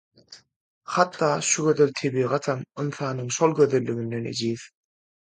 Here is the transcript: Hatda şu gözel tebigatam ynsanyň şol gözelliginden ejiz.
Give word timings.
Hatda 0.93 1.29
şu 1.49 1.63
gözel 1.67 1.93
tebigatam 2.01 2.59
ynsanyň 2.81 3.27
şol 3.35 3.55
gözelliginden 3.57 4.23
ejiz. 4.33 4.61